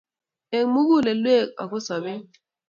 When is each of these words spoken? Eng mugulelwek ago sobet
Eng 0.55 0.67
mugulelwek 0.73 1.47
ago 1.63 1.77
sobet 1.87 2.29